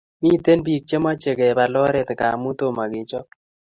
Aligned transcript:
Miten 0.23 0.59
pik 0.65 0.83
che 0.89 0.97
mache 1.05 1.31
kepal 1.39 1.73
oren 1.83 2.07
ngamu 2.17 2.49
tomo 2.59 2.83
kechap 2.91 3.25